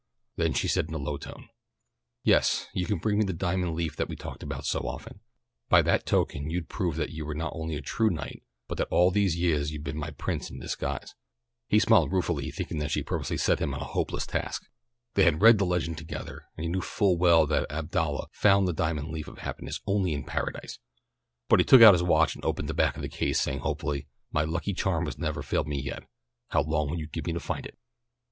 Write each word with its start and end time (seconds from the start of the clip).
Then 0.35 0.53
she 0.53 0.67
said 0.67 0.87
in 0.87 0.95
a 0.95 0.97
low 0.97 1.17
tone: 1.17 1.49
"Yes, 2.23 2.65
you 2.73 2.87
can 2.87 2.97
bring 2.97 3.19
me 3.19 3.23
the 3.25 3.33
diamond 3.33 3.75
leaf 3.75 3.95
that 3.97 4.09
we've 4.09 4.17
talked 4.17 4.41
about 4.41 4.65
so 4.65 4.79
often. 4.79 5.19
By 5.69 5.83
that 5.83 6.07
token 6.07 6.49
you'd 6.49 6.67
prove 6.69 6.95
that 6.95 7.11
you 7.11 7.23
were 7.23 7.35
not 7.35 7.53
only 7.55 7.75
a 7.75 7.83
true 7.83 8.09
knight, 8.09 8.41
but 8.67 8.79
that 8.79 8.87
all 8.89 9.11
these 9.11 9.37
yeahs 9.37 9.71
you've 9.71 9.83
been 9.83 9.99
my 9.99 10.09
prince 10.09 10.49
in 10.49 10.59
disguise." 10.59 11.13
He 11.67 11.77
smiled 11.77 12.11
ruefully, 12.11 12.49
thinking 12.49 12.83
she 12.87 13.01
had 13.01 13.05
purposely 13.05 13.37
set 13.37 13.59
him 13.59 13.75
a 13.75 13.83
hopeless 13.83 14.25
task. 14.25 14.67
They 15.13 15.23
had 15.23 15.39
read 15.43 15.59
the 15.59 15.67
legend 15.67 15.99
together, 15.99 16.45
and 16.57 16.63
he 16.63 16.69
knew 16.71 16.81
full 16.81 17.15
well 17.19 17.45
that 17.45 17.69
Abdallah 17.71 18.29
found 18.31 18.67
the 18.67 18.73
diamond 18.73 19.09
leaf 19.09 19.27
of 19.27 19.37
happiness 19.37 19.81
only 19.85 20.13
in 20.13 20.23
Paradise, 20.23 20.79
but 21.47 21.59
he 21.59 21.63
took 21.63 21.83
out 21.83 21.93
his 21.93 22.01
watch 22.01 22.33
and 22.33 22.43
opened 22.43 22.69
the 22.69 22.73
back 22.73 22.95
of 22.95 23.03
the 23.03 23.07
case, 23.07 23.39
saying 23.39 23.59
hopefully, 23.59 24.07
"My 24.31 24.45
lucky 24.45 24.73
charm 24.73 25.05
has 25.05 25.19
never 25.19 25.43
failed 25.43 25.67
me 25.67 25.79
yet, 25.79 26.09
how 26.47 26.63
long 26.63 26.89
will 26.89 26.97
you 26.97 27.05
give 27.05 27.27
me 27.27 27.33
to 27.33 27.39
find 27.39 27.67
it?" 27.67 27.77